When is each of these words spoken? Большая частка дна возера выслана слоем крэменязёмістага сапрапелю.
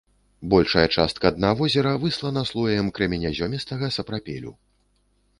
Большая 0.53 0.85
частка 0.95 1.31
дна 1.35 1.51
возера 1.59 1.91
выслана 2.03 2.43
слоем 2.51 2.87
крэменязёмістага 2.99 3.91
сапрапелю. 3.99 4.55